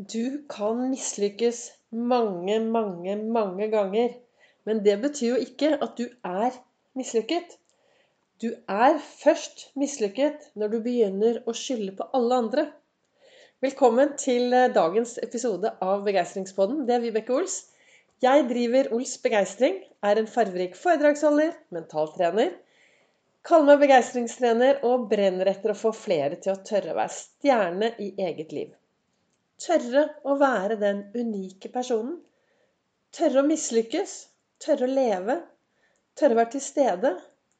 Du 0.00 0.46
kan 0.48 0.78
mislykkes 0.88 1.58
mange, 1.92 2.54
mange, 2.60 3.16
mange 3.16 3.66
ganger. 3.68 4.14
Men 4.64 4.78
det 4.84 4.94
betyr 5.02 5.34
jo 5.34 5.40
ikke 5.42 5.74
at 5.76 5.98
du 5.98 6.06
er 6.24 6.54
mislykket. 6.96 7.58
Du 8.40 8.46
er 8.68 8.96
først 9.02 9.66
mislykket 9.76 10.46
når 10.56 10.72
du 10.72 10.78
begynner 10.86 11.42
å 11.44 11.52
skylde 11.52 11.92
på 11.98 12.08
alle 12.16 12.38
andre. 12.44 12.64
Velkommen 13.60 14.16
til 14.16 14.56
eh, 14.56 14.70
dagens 14.72 15.18
episode 15.20 15.74
av 15.84 16.08
Begeistringspodden. 16.08 16.86
Det 16.88 16.96
er 16.96 17.04
Vibeke 17.04 17.36
Ols. 17.36 17.60
Jeg 18.24 18.48
driver 18.48 18.94
Ols 18.96 19.18
Begeistring, 19.20 19.82
er 20.00 20.16
en 20.16 20.32
farverik 20.38 20.80
foredragsholder, 20.80 21.52
mentaltrener. 21.76 22.56
Kaller 23.44 23.74
meg 23.74 23.84
begeistringstrener 23.84 24.80
og 24.88 25.10
brenner 25.12 25.52
etter 25.52 25.74
å 25.74 25.80
få 25.84 25.92
flere 25.92 26.40
til 26.40 26.56
å 26.56 26.60
tørre 26.64 26.96
å 26.96 27.02
være 27.04 27.18
stjerne 27.20 27.96
i 28.00 28.14
eget 28.16 28.56
liv. 28.56 28.79
Tørre 29.60 30.06
å 30.24 30.34
være 30.40 30.76
den 30.80 31.00
unike 31.12 31.68
personen. 31.72 32.14
Tørre 33.12 33.42
å 33.42 33.48
mislykkes. 33.48 34.14
Tørre 34.64 34.86
å 34.86 34.94
leve. 34.94 35.36
Tørre 36.16 36.36
å 36.36 36.38
være 36.38 36.52
til 36.54 36.64
stede. 36.64 37.10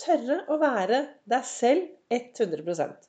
Tørre 0.01 0.39
å 0.49 0.57
være 0.63 1.03
deg 1.29 1.45
selv 1.45 2.17
100% 2.17 3.09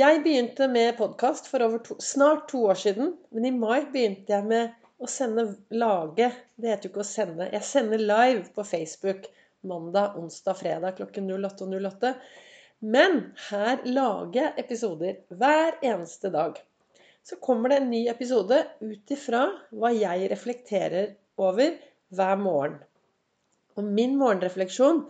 Jeg 0.00 0.22
begynte 0.24 0.70
med 0.72 0.96
podkast 0.96 1.52
for 1.52 1.76
to, 1.84 1.98
snart 2.00 2.48
to 2.54 2.64
år 2.72 2.80
siden. 2.86 3.12
Men 3.36 3.50
i 3.50 3.54
mai 3.58 3.84
begynte 3.92 4.32
jeg 4.32 4.48
med 4.48 4.72
å 4.96 5.10
sende 5.10 5.50
lage. 5.76 6.32
Det 6.56 6.72
heter 6.72 6.88
jo 6.88 6.94
ikke 6.94 7.04
å 7.04 7.12
sende. 7.12 7.52
Jeg 7.52 7.68
sender 7.68 8.00
live 8.00 8.48
på 8.56 8.64
Facebook 8.64 9.28
mandag, 9.60 10.16
onsdag, 10.16 10.56
fredag 10.64 10.96
klokken 11.02 11.28
08.08. 11.36 12.16
Men 12.96 13.26
her 13.50 13.84
lager 13.84 14.40
jeg 14.40 14.62
episoder 14.64 15.20
hver 15.36 15.76
eneste 15.84 16.32
dag 16.32 16.64
så 17.24 17.38
kommer 17.40 17.72
det 17.72 17.80
en 17.80 17.90
ny 17.90 18.02
episode 18.12 18.58
ut 18.84 19.12
ifra 19.16 19.46
hva 19.72 19.90
jeg 19.96 20.28
reflekterer 20.32 21.14
over 21.40 21.78
hver 22.14 22.40
morgen. 22.40 22.76
Og 23.74 23.86
min 23.86 24.18
morgenrefleksjon 24.20 25.06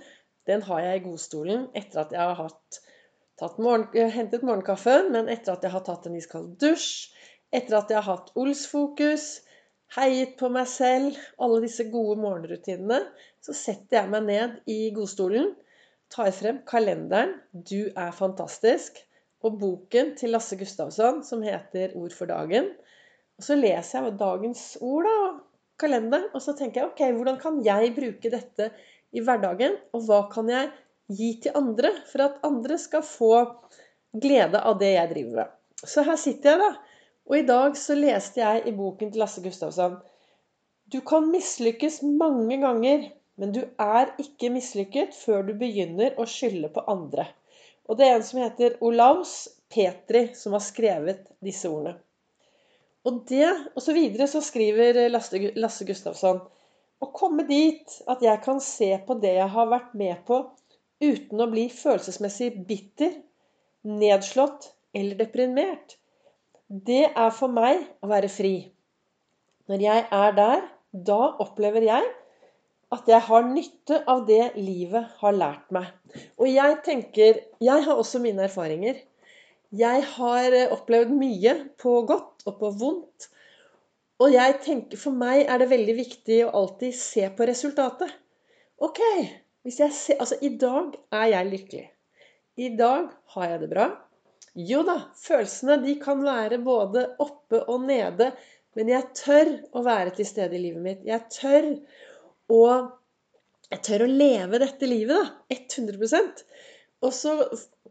den 0.48 0.62
har 0.68 0.82
jeg 0.84 1.00
i 1.00 1.04
godstolen 1.06 1.66
etter 1.76 2.04
at 2.04 2.12
jeg 2.14 2.20
har 2.20 2.38
hatt, 2.38 2.80
morgen, 3.58 3.88
hentet 4.14 4.44
morgenkaffen, 4.46 5.10
men 5.12 5.30
etter 5.32 5.56
at 5.56 5.64
jeg 5.64 5.74
har 5.74 5.84
tatt 5.86 6.06
en 6.06 6.18
iskald 6.18 6.54
dusj, 6.60 7.10
etter 7.54 7.78
at 7.78 7.90
jeg 7.90 7.98
har 7.98 8.18
hatt 8.18 8.32
Ols-fokus, 8.38 9.26
heiet 9.96 10.36
på 10.38 10.50
meg 10.52 10.68
selv, 10.70 11.18
alle 11.42 11.62
disse 11.64 11.86
gode 11.90 12.18
morgenrutinene, 12.20 13.00
så 13.42 13.56
setter 13.56 14.00
jeg 14.00 14.12
meg 14.12 14.28
ned 14.28 14.56
i 14.70 14.78
godstolen, 14.94 15.52
tar 16.12 16.30
frem 16.36 16.60
kalenderen 16.68 17.34
'Du 17.52 17.90
er 17.90 18.12
fantastisk' 18.14 19.02
og 19.44 19.58
boken 19.60 20.14
til 20.18 20.32
Lasse 20.32 20.56
Gustavsson 20.60 21.22
som 21.24 21.42
heter 21.44 21.92
'Ord 21.94 22.14
for 22.16 22.26
dagen'. 22.26 22.72
Og 23.38 23.44
Så 23.44 23.56
leser 23.58 24.04
jeg 24.04 24.18
dagens 24.18 24.78
ord 24.80 25.04
da, 25.04 25.16
kalenderen, 25.78 26.28
og 26.34 26.42
så 26.42 26.54
tenker 26.56 26.80
jeg 26.80 26.90
ok, 26.90 27.02
hvordan 27.16 27.38
kan 27.40 27.60
jeg 27.64 27.94
bruke 27.96 28.30
dette 28.30 28.70
i 29.12 29.20
hverdagen? 29.20 29.76
Og 29.92 30.06
hva 30.06 30.20
kan 30.30 30.48
jeg 30.48 30.70
gi 31.10 31.30
til 31.42 31.56
andre 31.58 31.90
for 32.12 32.22
at 32.22 32.38
andre 32.46 32.78
skal 32.78 33.02
få 33.02 33.32
glede 34.14 34.60
av 34.60 34.78
det 34.78 34.92
jeg 34.94 35.10
driver 35.10 35.34
med? 35.40 35.52
Så 35.84 36.04
her 36.06 36.16
sitter 36.16 36.50
jeg, 36.50 36.60
da. 36.62 36.70
Og 37.26 37.38
i 37.38 37.46
dag 37.48 37.76
så 37.80 37.96
leste 37.98 38.40
jeg 38.40 38.66
i 38.68 38.76
boken 38.76 39.10
til 39.10 39.24
Lasse 39.24 39.42
Gustavsson 39.42 39.96
Du 40.92 41.00
kan 41.00 41.30
mislykkes 41.32 42.02
mange 42.04 42.58
ganger, 42.60 43.08
men 43.40 43.52
du 43.52 43.62
er 43.80 44.12
ikke 44.20 44.50
mislykket 44.52 45.14
før 45.16 45.42
du 45.48 45.54
begynner 45.58 46.14
å 46.20 46.26
skylde 46.28 46.68
på 46.74 46.84
andre. 46.86 47.24
Og 47.88 47.98
det 47.98 48.08
er 48.08 48.16
en 48.16 48.26
som 48.26 48.40
heter 48.40 48.78
Olaus 48.84 49.34
Petri, 49.72 50.28
som 50.36 50.56
har 50.56 50.64
skrevet 50.64 51.26
disse 51.44 51.68
ordene. 51.68 51.98
Og 53.04 53.20
det, 53.28 53.48
og 53.76 53.82
så 53.84 53.92
videre 53.92 54.26
så 54.30 54.40
skriver 54.40 55.02
Lasse, 55.10 55.40
Lasse 55.60 55.84
Gustavsson 55.84 56.40
å 57.04 57.10
komme 57.12 57.44
dit 57.48 57.98
at 58.08 58.22
jeg 58.24 58.40
kan 58.44 58.62
se 58.64 58.88
på 59.04 59.18
det 59.20 59.34
jeg 59.36 59.50
har 59.52 59.68
vært 59.68 59.92
med 59.98 60.22
på, 60.28 60.40
uten 61.04 61.42
å 61.42 61.50
bli 61.50 61.66
følelsesmessig 61.72 62.54
bitter, 62.68 63.12
nedslått 63.84 64.70
eller 64.96 65.18
deprimert, 65.20 65.98
det 66.68 67.10
er 67.10 67.34
for 67.34 67.52
meg 67.52 67.82
å 68.00 68.08
være 68.08 68.30
fri. 68.32 68.54
Når 69.68 69.84
jeg 69.84 70.04
er 70.16 70.36
der, 70.38 70.62
da 70.92 71.20
opplever 71.42 71.84
jeg 71.84 72.08
at 72.94 73.08
jeg 73.10 73.20
har 73.26 73.46
nytte 73.48 74.00
av 74.10 74.24
det 74.28 74.54
livet 74.56 75.10
har 75.20 75.36
lært 75.36 75.74
meg. 75.74 75.90
Og 76.38 76.48
jeg 76.50 76.78
tenker 76.86 77.40
Jeg 77.62 77.86
har 77.86 77.94
også 77.94 78.20
mine 78.22 78.46
erfaringer. 78.46 79.00
Jeg 79.74 80.04
har 80.14 80.54
eh, 80.54 80.70
opplevd 80.70 81.14
mye 81.18 81.54
på 81.80 81.96
godt 82.06 82.44
og 82.46 82.58
på 82.60 82.70
vondt. 82.78 83.28
Og 84.22 84.30
jeg 84.30 84.60
tenker, 84.62 85.00
for 85.00 85.16
meg 85.18 85.48
er 85.50 85.58
det 85.58 85.72
veldig 85.72 85.96
viktig 85.98 86.44
å 86.44 86.52
alltid 86.60 86.94
se 86.94 87.26
på 87.34 87.48
resultatet. 87.50 88.12
Ok, 88.78 89.00
hvis 89.66 89.80
jeg 89.82 89.96
ser, 89.96 90.20
altså 90.22 90.38
I 90.46 90.52
dag 90.60 90.94
er 91.10 91.26
jeg 91.32 91.50
lykkelig. 91.50 91.84
I 92.62 92.70
dag 92.78 93.08
har 93.34 93.48
jeg 93.50 93.62
det 93.64 93.70
bra. 93.72 93.88
Jo 94.54 94.84
da, 94.86 95.00
følelsene 95.18 95.80
de 95.82 95.96
kan 95.98 96.22
være 96.22 96.60
både 96.62 97.08
oppe 97.22 97.64
og 97.66 97.88
nede. 97.88 98.30
Men 98.78 98.90
jeg 98.90 99.10
tør 99.18 99.50
å 99.74 99.82
være 99.86 100.14
til 100.14 100.28
stede 100.28 100.58
i 100.58 100.62
livet 100.62 100.82
mitt. 100.84 101.02
Jeg 101.06 101.26
tør 101.34 101.72
og 102.52 102.92
jeg 103.70 103.82
tør 103.86 104.04
å 104.04 104.10
leve 104.10 104.60
dette 104.60 104.88
livet, 104.88 105.16
da. 105.16 105.54
100 105.54 106.44
Og 107.04 107.14
så 107.14 107.38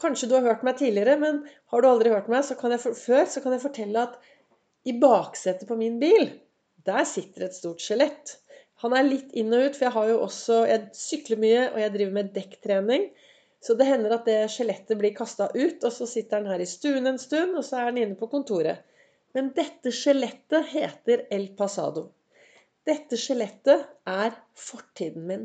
Kanskje 0.01 0.27
du 0.29 0.33
har 0.33 0.45
hørt 0.47 0.63
meg 0.65 0.79
tidligere, 0.79 1.19
men 1.21 1.43
har 1.69 1.81
du 1.81 1.87
aldri 1.87 2.09
hørt 2.09 2.29
meg 2.33 2.41
så 2.47 2.55
kan 2.57 2.73
jeg, 2.73 2.81
før, 2.81 3.27
så 3.29 3.43
kan 3.43 3.53
jeg 3.53 3.61
fortelle 3.61 4.05
at 4.07 4.15
i 4.89 4.95
baksetet 4.97 5.69
på 5.69 5.77
min 5.77 5.99
bil, 6.01 6.31
der 6.87 7.05
sitter 7.05 7.45
et 7.45 7.53
stort 7.55 7.83
skjelett. 7.83 8.33
Han 8.81 8.95
er 8.97 9.05
litt 9.05 9.35
inn 9.37 9.53
og 9.53 9.67
ut, 9.67 9.77
for 9.77 9.85
jeg 9.85 9.95
har 9.95 10.07
jo 10.09 10.15
også 10.25 10.57
Jeg 10.67 10.87
sykler 10.97 11.39
mye, 11.43 11.61
og 11.69 11.77
jeg 11.79 11.93
driver 11.93 12.17
med 12.17 12.33
dekktrening. 12.35 13.05
Så 13.63 13.77
det 13.79 13.87
hender 13.87 14.17
at 14.17 14.25
det 14.27 14.39
skjelettet 14.51 14.99
blir 14.99 15.13
kasta 15.15 15.47
ut, 15.53 15.85
og 15.85 15.93
så 15.93 16.09
sitter 16.09 16.41
han 16.41 16.49
her 16.51 16.65
i 16.65 16.67
stuen 16.67 17.07
en 17.07 17.21
stund, 17.21 17.53
og 17.55 17.63
så 17.63 17.79
er 17.79 17.91
han 17.91 18.01
inne 18.01 18.17
på 18.19 18.27
kontoret. 18.33 18.81
Men 19.37 19.53
dette 19.55 19.93
skjelettet 19.93 20.73
heter 20.73 21.27
El 21.31 21.47
Pasado. 21.57 22.09
Dette 22.87 23.17
skjelettet 23.19 23.85
er 24.09 24.33
fortiden 24.59 25.27
min. 25.29 25.43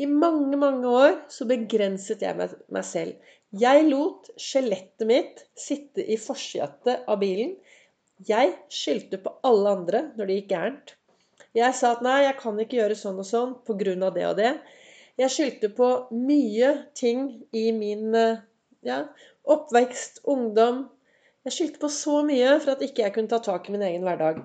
I 0.00 0.06
mange, 0.06 0.56
mange 0.58 0.88
år 0.88 1.12
så 1.30 1.46
begrenset 1.50 2.22
jeg 2.24 2.36
meg 2.38 2.86
selv. 2.86 3.18
Jeg 3.50 3.84
lot 3.88 4.30
skjelettet 4.38 5.06
mitt 5.10 5.42
sitte 5.58 6.02
i 6.02 6.16
forsetet 6.20 7.06
av 7.10 7.18
bilen. 7.22 7.56
Jeg 8.26 8.52
skyldte 8.70 9.18
på 9.22 9.32
alle 9.46 9.74
andre 9.78 10.02
når 10.16 10.28
det 10.28 10.38
gikk 10.40 10.52
gærent. 10.52 10.94
Jeg 11.56 11.74
sa 11.74 11.94
at 11.96 12.04
nei, 12.06 12.20
jeg 12.26 12.36
kan 12.38 12.58
ikke 12.62 12.78
gjøre 12.78 12.96
sånn 12.98 13.18
og 13.18 13.26
sånn 13.26 13.56
pga. 13.66 14.10
det 14.14 14.26
og 14.28 14.36
det. 14.38 14.52
Jeg 15.18 15.34
skyldte 15.34 15.70
på 15.74 15.88
mye 16.14 16.70
ting 16.94 17.44
i 17.52 17.70
min 17.76 18.14
ja, 18.86 19.02
oppvekst, 19.44 20.22
ungdom. 20.24 20.84
Jeg 21.44 21.56
skyldte 21.56 21.82
på 21.82 21.90
så 21.92 22.20
mye 22.26 22.58
for 22.60 22.74
at 22.76 22.84
ikke 22.86 23.02
jeg 23.02 23.14
kunne 23.16 23.32
ta 23.32 23.40
tak 23.42 23.68
i 23.68 23.74
min 23.74 23.86
egen 23.86 24.06
hverdag. 24.06 24.42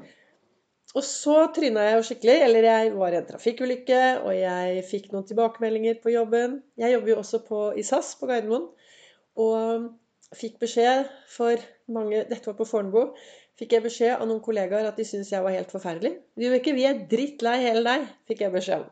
Og 0.96 1.04
så 1.04 1.36
tryna 1.56 1.84
jeg 1.84 1.98
jo 1.98 2.08
skikkelig. 2.08 2.38
Eller 2.48 2.68
jeg 2.70 2.96
var 2.96 3.14
i 3.14 3.20
en 3.20 3.28
trafikkulykke, 3.28 4.02
og 4.24 4.32
jeg 4.38 4.84
fikk 4.88 5.12
noen 5.12 5.28
tilbakemeldinger 5.28 6.00
på 6.04 6.14
jobben. 6.14 6.62
Jeg 6.80 6.96
jobber 6.96 7.12
jo 7.12 7.22
også 7.22 7.42
på, 7.48 7.62
i 7.76 7.84
SAS 7.84 8.14
på 8.20 8.30
Gardermoen. 8.32 8.70
Og 9.44 9.90
fikk 10.36 10.60
beskjed 10.64 11.10
for 11.32 11.60
mange 11.92 12.24
Dette 12.30 12.48
var 12.48 12.58
på 12.58 12.68
Fornebu. 12.68 13.16
Fikk 13.60 13.76
jeg 13.76 13.86
beskjed 13.86 14.18
av 14.18 14.28
noen 14.28 14.44
kollegaer 14.44 14.88
at 14.88 14.98
de 15.00 15.06
syntes 15.08 15.32
jeg 15.32 15.44
var 15.44 15.56
helt 15.56 15.72
forferdelig. 15.72 16.16
Vibeke, 16.40 16.74
vi 16.76 16.88
er 16.88 17.06
drittlei 17.12 17.60
hele 17.64 17.84
deg, 17.86 18.10
fikk 18.28 18.44
jeg 18.44 18.56
beskjed 18.56 18.84
om. 18.84 18.90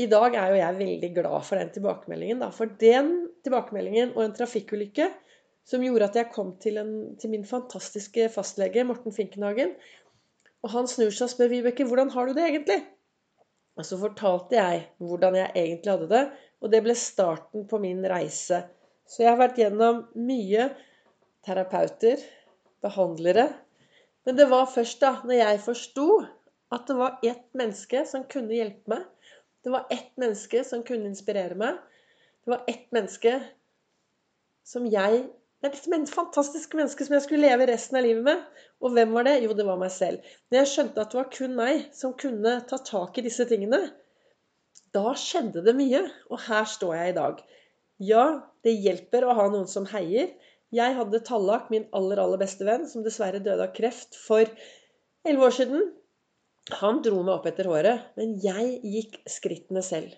I 0.00 0.06
dag 0.10 0.34
er 0.34 0.50
jo 0.50 0.56
jeg 0.58 0.78
veldig 0.78 1.10
glad 1.14 1.44
for 1.46 1.60
den 1.60 1.68
tilbakemeldingen. 1.74 2.40
Da. 2.42 2.48
For 2.54 2.72
den 2.80 3.12
tilbakemeldingen 3.46 4.14
og 4.16 4.24
en 4.24 4.32
trafikkulykke 4.36 5.10
som 5.68 5.84
gjorde 5.84 6.08
at 6.10 6.16
jeg 6.18 6.32
kom 6.34 6.54
til, 6.60 6.80
en, 6.80 6.94
til 7.20 7.30
min 7.32 7.44
fantastiske 7.48 8.26
fastlege, 8.32 8.84
Morten 8.84 9.14
Finkenhagen, 9.16 9.76
og 10.64 10.72
han 10.72 10.88
snur 10.88 11.12
seg 11.12 11.26
og 11.26 11.32
spør 11.34 11.50
Vibeke 11.52 11.84
hvordan 11.84 12.10
har 12.14 12.26
du 12.26 12.36
det 12.36 12.46
egentlig? 12.48 12.80
Og 13.76 13.84
så 13.84 13.98
fortalte 14.00 14.56
jeg 14.56 14.84
hvordan 15.02 15.36
jeg 15.36 15.52
egentlig 15.60 15.92
hadde 15.92 16.08
det, 16.12 16.22
og 16.62 16.72
det 16.72 16.80
ble 16.86 16.94
starten 16.96 17.66
på 17.68 17.80
min 17.82 18.00
reise. 18.08 18.62
Så 19.04 19.24
jeg 19.24 19.34
har 19.34 19.40
vært 19.40 19.58
gjennom 19.60 20.06
mye 20.16 20.70
terapeuter, 21.44 22.22
behandlere. 22.84 23.50
Men 24.24 24.38
det 24.38 24.46
var 24.48 24.70
først 24.72 25.02
da 25.04 25.18
når 25.26 25.36
jeg 25.42 25.64
forsto 25.66 26.06
at 26.72 26.86
det 26.88 26.96
var 26.96 27.18
ett 27.26 27.50
menneske 27.52 28.04
som 28.08 28.24
kunne 28.30 28.56
hjelpe 28.56 28.94
meg. 28.94 29.04
Det 29.64 29.72
var 29.72 29.90
ett 29.92 30.14
menneske 30.20 30.62
som 30.64 30.84
kunne 30.86 31.10
inspirere 31.10 31.56
meg. 31.58 31.76
Det 32.44 32.54
var 32.54 32.64
ett 32.70 32.88
menneske 32.94 33.36
som 34.64 34.88
jeg 34.88 35.26
det 35.64 35.70
er 35.70 35.96
et 35.96 36.10
fantastisk 36.12 36.74
menneske 36.76 37.06
som 37.06 37.14
jeg 37.16 37.24
skulle 37.24 37.46
leve 37.46 37.64
resten 37.70 37.96
av 37.96 38.04
livet 38.04 38.24
med. 38.26 38.40
Og 38.84 38.92
hvem 38.92 39.14
var 39.16 39.24
det? 39.24 39.38
Jo, 39.46 39.54
det 39.56 39.64
var 39.64 39.78
meg 39.80 39.92
selv. 39.94 40.20
Når 40.52 40.60
jeg 40.60 40.70
skjønte 40.74 41.00
at 41.00 41.14
det 41.14 41.18
var 41.18 41.30
kun 41.32 41.54
meg 41.56 41.86
som 41.96 42.12
kunne 42.20 42.58
ta 42.68 42.76
tak 42.84 43.16
i 43.16 43.24
disse 43.24 43.46
tingene, 43.48 43.80
da 44.92 45.14
skjedde 45.16 45.64
det 45.64 45.72
mye. 45.78 46.02
Og 46.28 46.42
her 46.50 46.68
står 46.68 46.92
jeg 46.98 47.14
i 47.14 47.16
dag. 47.16 47.40
Ja, 48.04 48.26
det 48.66 48.76
hjelper 48.76 49.24
å 49.24 49.38
ha 49.38 49.48
noen 49.48 49.70
som 49.70 49.88
heier. 49.88 50.34
Jeg 50.74 50.96
hadde 50.98 51.24
Tallak, 51.24 51.72
min 51.72 51.88
aller, 51.96 52.20
aller 52.20 52.44
beste 52.44 52.68
venn, 52.68 52.84
som 52.90 53.06
dessverre 53.06 53.40
døde 53.40 53.64
av 53.64 53.72
kreft 53.72 54.18
for 54.20 54.44
elleve 55.24 55.48
år 55.48 55.58
siden. 55.62 55.92
Han 56.82 57.00
dro 57.04 57.22
meg 57.22 57.38
opp 57.38 57.48
etter 57.48 57.72
håret, 57.72 58.08
men 58.20 58.36
jeg 58.42 58.80
gikk 58.84 59.20
skrittene 59.30 59.80
selv. 59.86 60.12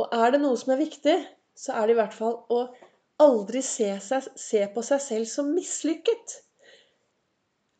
Og 0.00 0.08
er 0.14 0.32
det 0.32 0.40
noe 0.40 0.56
som 0.56 0.72
er 0.72 0.80
viktig, 0.80 1.16
så 1.58 1.74
er 1.76 1.88
det 1.88 1.96
i 1.96 1.98
hvert 2.00 2.14
fall 2.14 2.38
å 2.54 2.68
aldri 3.22 3.62
se, 3.66 3.88
seg, 4.02 4.28
se 4.38 4.60
på 4.74 4.84
seg 4.86 5.02
selv 5.02 5.30
som 5.30 5.50
mislykket. 5.54 6.36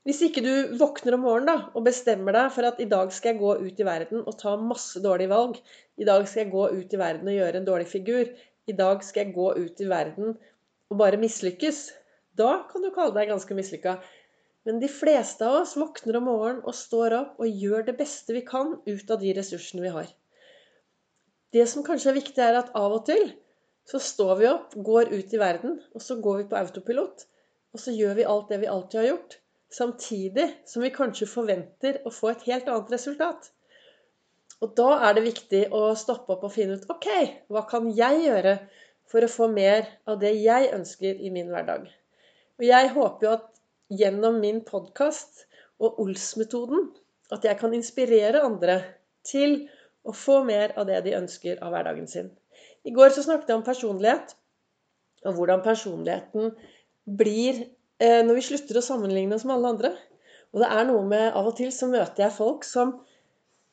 Hvis 0.08 0.23
ikke 0.25 0.40
du 0.40 0.79
våkner 0.81 1.19
om 1.19 1.25
morgenen 1.26 1.50
da, 1.50 1.56
og 1.76 1.85
bestemmer 1.85 2.32
deg 2.32 2.52
for 2.55 2.64
at 2.64 2.79
i 2.81 2.88
dag 2.88 3.11
skal 3.12 3.35
jeg 3.35 3.40
gå 3.43 3.55
ut 3.61 3.81
i 3.82 3.87
verden 3.87 4.23
og 4.25 4.38
ta 4.40 4.55
masse 4.56 5.02
dårlige 5.05 5.32
valg, 5.35 5.58
i 6.00 6.06
dag 6.08 6.25
skal 6.26 6.46
jeg 6.46 6.52
gå 6.55 6.69
ut 6.79 6.94
i 6.94 7.00
verden 7.00 7.29
og 7.29 7.37
gjøre 7.37 7.61
en 7.61 7.67
dårlig 7.69 7.88
figur, 7.90 8.31
i 8.69 8.76
dag 8.76 9.05
skal 9.05 9.26
jeg 9.26 9.35
gå 9.37 9.49
ut 9.58 9.82
i 9.85 9.88
verden 9.90 10.32
og 10.88 11.00
bare 11.02 11.20
mislykkes, 11.20 11.82
da 12.38 12.62
kan 12.70 12.84
du 12.84 12.88
kalle 12.94 13.12
deg 13.17 13.29
ganske 13.32 13.56
mislykka. 13.58 13.99
Men 14.64 14.81
de 14.82 14.88
fleste 14.93 15.44
av 15.44 15.62
oss 15.62 15.76
våkner 15.81 16.19
om 16.19 16.26
morgenen 16.29 16.64
og 16.64 16.76
står 16.76 17.14
opp 17.19 17.43
og 17.43 17.61
gjør 17.62 17.87
det 17.87 17.99
beste 17.99 18.34
vi 18.37 18.44
kan 18.46 18.79
ut 18.88 19.12
av 19.12 19.20
de 19.20 19.34
ressursene 19.37 19.84
vi 19.84 19.93
har. 19.93 20.08
Det 21.52 21.64
som 21.69 21.84
kanskje 21.84 22.12
er 22.12 22.19
viktig, 22.19 22.41
er 22.44 22.58
at 22.61 22.73
av 22.76 22.96
og 22.96 23.05
til 23.08 23.31
så 23.88 23.99
står 24.02 24.35
vi 24.37 24.49
opp, 24.50 24.75
går 24.75 25.12
ut 25.14 25.35
i 25.35 25.40
verden, 25.40 25.79
og 25.96 26.02
så 26.05 26.19
går 26.20 26.43
vi 26.43 26.49
på 26.50 26.58
autopilot. 26.58 27.25
Og 27.73 27.81
så 27.81 27.93
gjør 27.96 28.19
vi 28.19 28.26
alt 28.29 28.50
det 28.52 28.58
vi 28.61 28.69
alltid 28.69 29.00
har 29.00 29.06
gjort. 29.11 29.38
Samtidig 29.73 30.44
som 30.69 30.85
vi 30.85 30.90
kanskje 30.93 31.29
forventer 31.29 32.00
å 32.05 32.12
få 32.12 32.32
et 32.32 32.44
helt 32.49 32.69
annet 32.69 32.93
resultat. 32.93 33.50
Og 34.64 34.75
da 34.76 34.88
er 35.06 35.17
det 35.17 35.25
viktig 35.29 35.62
å 35.76 35.82
stoppe 35.96 36.35
opp 36.35 36.44
og 36.49 36.52
finne 36.52 36.76
ut 36.76 36.88
OK, 36.93 37.08
hva 37.52 37.62
kan 37.70 37.88
jeg 37.94 38.25
gjøre 38.25 38.56
for 39.08 39.25
å 39.25 39.31
få 39.32 39.49
mer 39.52 39.87
av 40.08 40.19
det 40.20 40.34
jeg 40.37 40.73
ønsker 40.75 41.20
i 41.25 41.31
min 41.32 41.52
hverdag? 41.52 41.87
Og 42.58 42.67
jeg 42.67 42.91
håper 42.96 43.26
jo 43.26 43.34
at 43.37 43.46
gjennom 44.00 44.41
min 44.43 44.61
podkast 44.67 45.46
og 45.79 46.00
Ols-metoden 46.02 46.91
at 47.32 47.44
jeg 47.46 47.61
kan 47.61 47.76
inspirere 47.76 48.43
andre 48.44 48.81
til 49.29 49.62
å 50.05 50.12
få 50.17 50.43
mer 50.49 50.75
av 50.81 50.88
det 50.88 51.05
de 51.06 51.17
ønsker 51.20 51.62
av 51.62 51.73
hverdagen 51.73 52.08
sin. 52.11 52.32
I 52.88 52.94
går 52.96 53.12
så 53.12 53.25
snakket 53.26 53.50
jeg 53.52 53.61
om 53.61 53.67
personlighet, 53.67 54.35
og 55.26 55.35
hvordan 55.37 55.64
personligheten 55.64 56.52
blir 57.19 57.64
eh, 58.00 58.20
når 58.25 58.38
vi 58.38 58.44
slutter 58.46 58.79
å 58.79 58.85
sammenligne 58.85 59.37
oss 59.37 59.44
med 59.49 59.58
alle 59.58 59.73
andre. 59.75 59.90
Og 60.55 60.62
det 60.62 60.70
er 60.73 60.87
noe 60.88 61.02
med 61.05 61.35
Av 61.37 61.50
og 61.50 61.56
til 61.58 61.73
så 61.75 61.88
møter 61.90 62.25
jeg 62.25 62.37
folk 62.38 62.64
som 62.64 62.94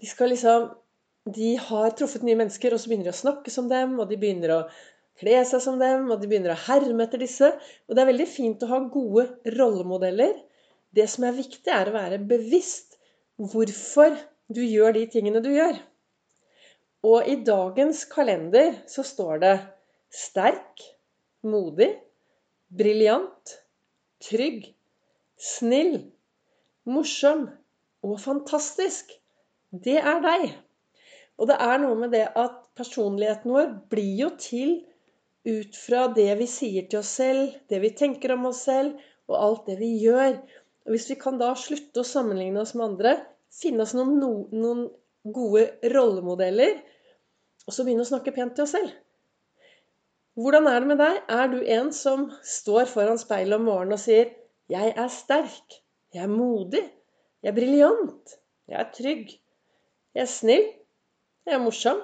de 0.01 0.09
skal 0.09 0.33
liksom 0.33 0.73
De 1.35 1.55
har 1.57 1.93
truffet 1.97 2.21
nye 2.21 2.37
mennesker, 2.37 2.73
og 2.75 2.81
så 2.81 2.89
begynner 2.91 3.07
de 3.09 3.15
å 3.15 3.17
snakke 3.17 3.49
som 3.53 3.69
dem, 3.71 3.95
og 3.97 4.11
de 4.11 4.17
begynner 4.21 4.51
å 4.53 4.59
kle 5.17 5.39
seg 5.49 5.63
som 5.63 5.79
dem, 5.81 6.03
og 6.13 6.19
de 6.21 6.27
begynner 6.29 6.53
å 6.53 6.59
herme 6.67 7.07
etter 7.07 7.23
disse. 7.23 7.49
Og 7.87 7.95
det 7.95 8.03
er 8.03 8.11
veldig 8.11 8.27
fint 8.29 8.61
å 8.61 8.69
ha 8.69 8.81
gode 8.93 9.55
rollemodeller. 9.55 10.35
Det 10.93 11.07
som 11.09 11.25
er 11.25 11.33
viktig, 11.39 11.71
er 11.73 11.89
å 11.89 11.95
være 11.95 12.19
bevisst 12.29 12.99
hvorfor 13.41 14.13
du 14.53 14.61
gjør 14.61 14.93
de 14.99 15.07
tingene 15.15 15.41
du 15.41 15.49
gjør. 15.55 15.79
Og 17.05 17.27
i 17.29 17.35
dagens 17.45 18.05
kalender 18.09 18.79
så 18.89 19.03
står 19.05 19.41
det 19.43 19.53
sterk, 20.09 20.81
modig, 21.45 21.91
briljant, 22.73 23.53
trygg, 24.25 24.71
snill, 25.37 25.99
morsom 26.89 27.45
og 28.05 28.17
fantastisk. 28.23 29.13
Det 29.69 29.99
er 29.99 30.23
deg. 30.23 30.47
Og 31.37 31.51
det 31.51 31.59
er 31.61 31.77
noe 31.83 31.99
med 31.99 32.15
det 32.15 32.25
at 32.31 32.61
personligheten 32.79 33.53
vår 33.53 33.71
blir 33.91 34.13
jo 34.23 34.31
til 34.39 34.77
ut 35.45 35.77
fra 35.77 36.07
det 36.15 36.31
vi 36.39 36.47
sier 36.49 36.87
til 36.89 37.03
oss 37.03 37.11
selv, 37.19 37.53
det 37.69 37.83
vi 37.83 37.93
tenker 37.93 38.33
om 38.33 38.47
oss 38.49 38.63
selv, 38.65 38.95
og 39.29 39.37
alt 39.37 39.69
det 39.69 39.77
vi 39.81 39.91
gjør. 40.01 40.39
Og 40.85 40.95
Hvis 40.95 41.09
vi 41.11 41.19
kan 41.21 41.37
da 41.37 41.51
slutte 41.59 42.01
å 42.01 42.07
sammenligne 42.07 42.63
oss 42.63 42.73
med 42.73 42.87
andre, 42.87 43.17
finne 43.53 43.85
oss 43.85 43.93
noen, 43.97 44.47
noen 44.53 44.87
gode 45.35 45.67
rollemodeller 45.93 46.79
og 47.65 47.73
så 47.73 47.85
begynne 47.85 48.05
å 48.05 48.09
snakke 48.09 48.33
pent 48.35 48.55
til 48.55 48.65
oss 48.65 48.75
selv. 48.77 48.93
Hvordan 50.35 50.67
er 50.67 50.81
det 50.83 50.89
med 50.89 50.99
deg? 50.99 51.19
Er 51.31 51.47
du 51.51 51.59
en 51.77 51.91
som 51.95 52.27
står 52.43 52.89
foran 52.91 53.19
speilet 53.19 53.55
om 53.55 53.67
morgenen 53.69 53.95
og 53.95 54.03
sier 54.03 54.33
'Jeg 54.69 54.93
er 54.97 55.07
sterk. 55.07 55.81
Jeg 56.13 56.23
er 56.23 56.31
modig. 56.31 56.83
Jeg 57.41 57.49
er 57.51 57.55
briljant. 57.55 58.37
Jeg 58.67 58.79
er 58.79 58.91
trygg. 58.91 59.29
Jeg 60.15 60.21
er 60.21 60.31
snill. 60.31 60.65
Jeg 61.45 61.53
er 61.53 61.63
morsom. 61.63 62.01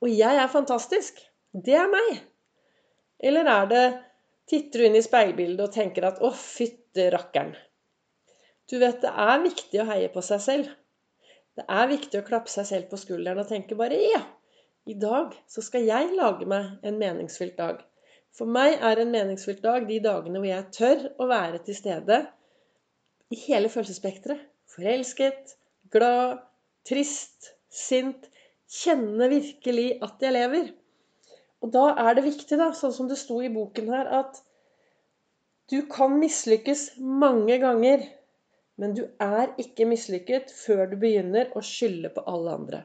Og 0.00 0.08
jeg 0.08 0.36
er 0.36 0.48
fantastisk. 0.48 1.20
Det 1.52 1.74
er 1.74 1.88
meg.' 1.90 2.22
Eller 3.20 3.44
er 3.44 3.66
det 3.66 3.86
Titter 4.50 4.80
du 4.80 4.86
inn 4.86 4.96
i 4.98 5.02
speilbildet 5.02 5.60
og 5.62 5.74
tenker 5.74 6.04
at 6.08 6.18
'Å, 6.18 6.32
fytte 6.34 7.10
rakkeren'. 7.14 7.54
Du 8.70 8.78
vet, 8.78 9.00
det 9.02 9.10
er 9.10 9.44
viktig 9.44 9.80
å 9.82 9.86
heie 9.86 10.08
på 10.08 10.22
seg 10.22 10.40
selv. 10.40 10.68
Det 11.54 11.64
er 11.68 11.86
viktig 11.90 12.18
å 12.18 12.26
klappe 12.26 12.50
seg 12.50 12.66
selv 12.66 12.88
på 12.90 12.98
skulderen 12.98 13.38
og 13.38 13.48
tenke 13.48 13.78
bare 13.78 13.94
'ja'. 13.94 14.24
I 14.88 14.94
dag 14.96 15.34
så 15.48 15.62
skal 15.62 15.84
jeg 15.84 16.14
lage 16.16 16.46
meg 16.48 16.80
en 16.86 16.98
meningsfylt 16.98 17.58
dag. 17.58 17.82
For 18.36 18.48
meg 18.48 18.78
er 18.78 19.00
en 19.02 19.12
meningsfylt 19.12 19.62
dag 19.62 19.86
de 19.88 19.98
dagene 20.02 20.40
hvor 20.40 20.48
jeg 20.48 20.68
tør 20.74 21.02
å 21.20 21.26
være 21.30 21.60
til 21.66 21.76
stede 21.76 22.20
i 23.30 23.38
hele 23.44 23.68
følelsesspekteret. 23.70 24.46
Forelsket, 24.70 25.56
glad, 25.92 26.38
trist, 26.86 27.52
sint. 27.68 28.28
Kjenne 28.70 29.26
virkelig 29.32 29.88
at 30.06 30.22
jeg 30.22 30.34
lever. 30.36 30.70
Og 31.60 31.72
da 31.74 31.90
er 31.98 32.14
det 32.16 32.24
viktig, 32.28 32.56
da, 32.56 32.70
sånn 32.72 32.94
som 32.94 33.10
det 33.10 33.18
sto 33.20 33.40
i 33.42 33.50
boken 33.52 33.90
her, 33.92 34.06
at 34.22 34.38
du 35.70 35.82
kan 35.90 36.14
mislykkes 36.18 36.96
mange 36.98 37.58
ganger, 37.62 38.06
men 38.80 38.94
du 38.96 39.02
er 39.20 39.52
ikke 39.60 39.88
mislykket 39.90 40.54
før 40.54 40.86
du 40.90 40.96
begynner 41.02 41.50
å 41.58 41.62
skylde 41.66 42.12
på 42.14 42.24
alle 42.30 42.54
andre. 42.56 42.82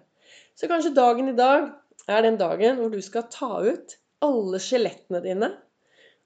Så 0.58 0.68
kanskje 0.72 0.94
dagen 0.98 1.32
i 1.32 1.38
dag 1.38 1.70
er 2.12 2.26
den 2.26 2.40
dagen 2.40 2.80
hvor 2.80 2.92
du 2.94 3.02
skal 3.04 3.30
ta 3.34 3.52
ut 3.66 3.96
alle 4.26 4.60
skjelettene 4.62 5.22
dine. 5.24 5.52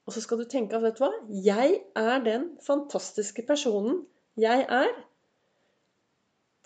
Og 0.07 0.15
så 0.15 0.23
skal 0.23 0.41
du 0.41 0.47
tenke 0.49 0.77
at 0.77 0.83
vet 0.83 0.97
du 0.97 1.03
hva? 1.03 1.11
Jeg 1.45 1.81
er 1.99 2.23
den 2.25 2.47
fantastiske 2.65 3.45
personen 3.47 4.03
jeg 4.39 4.65
er 4.65 4.89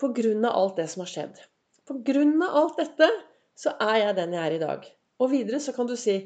på 0.00 0.10
grunn 0.16 0.46
av 0.46 0.56
alt 0.58 0.80
det 0.80 0.88
som 0.92 1.04
har 1.04 1.10
skjedd. 1.12 1.42
På 1.84 1.98
grunn 2.06 2.38
av 2.42 2.56
alt 2.62 2.80
dette 2.80 3.10
så 3.58 3.74
er 3.82 3.98
jeg 4.00 4.16
den 4.18 4.34
jeg 4.34 4.46
er 4.46 4.56
i 4.56 4.62
dag. 4.62 4.88
Og 5.20 5.30
videre 5.30 5.60
så 5.62 5.74
kan 5.76 5.88
du 5.88 5.94
si 6.00 6.16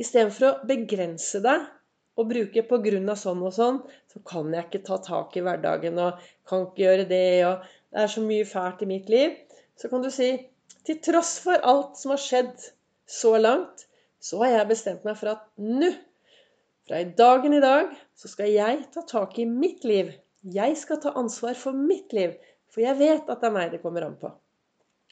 istedenfor 0.00 0.48
å 0.48 0.56
begrense 0.68 1.40
deg 1.44 1.64
og 2.18 2.28
bruke 2.30 2.62
'på 2.62 2.78
grunn 2.82 3.08
av 3.10 3.18
sånn 3.18 3.42
og 3.42 3.54
sånn', 3.54 3.80
så 4.10 4.20
kan 4.26 4.52
jeg 4.54 4.66
ikke 4.66 4.84
ta 4.86 4.98
tak 5.02 5.36
i 5.36 5.42
hverdagen 5.42 5.98
og 5.98 6.20
kan 6.46 6.66
ikke 6.66 6.84
gjøre 6.84 7.06
det, 7.10 7.46
og 7.46 7.64
det 7.90 8.02
er 8.02 8.12
så 8.12 8.22
mye 8.22 8.44
fælt 8.46 8.82
i 8.82 8.90
mitt 8.90 9.08
liv. 9.08 9.34
Så 9.76 9.90
kan 9.90 10.02
du 10.02 10.10
si 10.10 10.30
til 10.84 11.00
tross 11.04 11.36
for 11.42 11.60
alt 11.64 11.98
som 12.00 12.14
har 12.14 12.22
skjedd 12.22 12.66
så 13.10 13.34
langt, 13.40 13.86
så 14.20 14.40
har 14.42 14.58
jeg 14.58 14.70
bestemt 14.70 15.04
meg 15.06 15.18
for 15.20 15.34
at 15.34 15.44
nå, 15.60 15.90
fra 16.84 17.00
i 17.00 17.08
dagen 17.16 17.56
i 17.56 17.62
dag, 17.64 17.92
så 18.16 18.28
skal 18.28 18.52
jeg 18.52 18.82
ta 18.92 19.04
tak 19.08 19.38
i 19.40 19.46
mitt 19.48 19.84
liv. 19.88 20.12
Jeg 20.44 20.76
skal 20.76 21.00
ta 21.00 21.14
ansvar 21.16 21.56
for 21.56 21.76
mitt 21.76 22.12
liv. 22.12 22.34
For 22.72 22.84
jeg 22.84 22.98
vet 22.98 23.30
at 23.30 23.40
det 23.40 23.48
er 23.48 23.54
meg 23.54 23.70
det 23.72 23.80
kommer 23.84 24.04
an 24.04 24.18
på. 24.20 24.32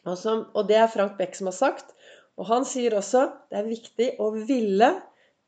Og, 0.02 0.16
som, 0.18 0.46
og 0.58 0.66
det 0.68 0.76
er 0.80 0.90
Frank 0.92 1.16
Beck 1.20 1.36
som 1.38 1.48
har 1.48 1.56
sagt. 1.56 1.94
Og 2.36 2.48
han 2.48 2.66
sier 2.68 2.96
også 2.98 3.28
det 3.52 3.60
er 3.60 3.70
viktig 3.70 4.08
å 4.20 4.32
ville 4.34 4.90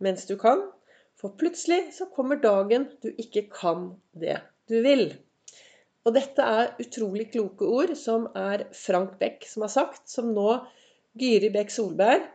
mens 0.04 0.24
du 0.30 0.36
kan. 0.40 0.62
For 1.20 1.34
plutselig 1.40 1.94
så 1.96 2.08
kommer 2.12 2.40
dagen 2.40 2.88
du 3.02 3.10
ikke 3.12 3.46
kan 3.52 3.90
det 4.16 4.38
du 4.70 4.78
vil. 4.84 5.08
Og 6.04 6.12
dette 6.12 6.44
er 6.44 6.74
utrolig 6.82 7.30
kloke 7.32 7.64
ord 7.64 7.94
som 7.96 8.26
er 8.36 8.66
Frank 8.76 9.16
Beck 9.20 9.46
som 9.48 9.64
har 9.64 9.72
sagt, 9.72 10.02
som 10.10 10.34
nå 10.36 10.58
Gyri 11.16 11.48
Beck 11.54 11.72
Solberg 11.72 12.26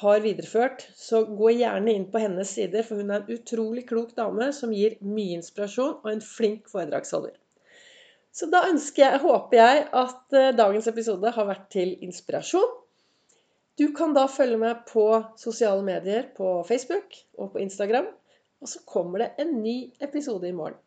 har 0.00 0.22
videreført. 0.24 0.86
Så 0.96 1.24
gå 1.28 1.52
gjerne 1.58 1.92
inn 1.92 2.06
på 2.12 2.22
hennes 2.22 2.54
sider, 2.56 2.86
for 2.86 3.00
hun 3.00 3.12
er 3.12 3.22
en 3.22 3.36
utrolig 3.36 3.86
klok 3.88 4.14
dame 4.16 4.48
som 4.56 4.72
gir 4.72 4.96
mye 5.04 5.36
inspirasjon, 5.40 5.98
og 6.02 6.08
en 6.12 6.24
flink 6.24 6.70
foredragsholder. 6.72 7.36
Så 8.36 8.48
da 8.52 8.66
jeg, 8.68 9.20
håper 9.22 9.56
jeg 9.56 9.84
at 9.96 10.36
eh, 10.36 10.52
dagens 10.56 10.88
episode 10.90 11.30
har 11.32 11.48
vært 11.48 11.70
til 11.72 11.94
inspirasjon. 12.04 12.74
Du 13.80 13.90
kan 13.96 14.12
da 14.16 14.26
følge 14.28 14.58
meg 14.60 14.84
på 14.88 15.06
sosiale 15.40 15.84
medier 15.84 16.28
på 16.36 16.62
Facebook 16.68 17.16
og 17.36 17.52
på 17.54 17.60
Instagram. 17.64 18.08
Og 18.60 18.68
så 18.72 18.80
kommer 18.88 19.20
det 19.20 19.30
en 19.40 19.58
ny 19.60 19.78
episode 20.04 20.48
i 20.48 20.56
morgen. 20.56 20.80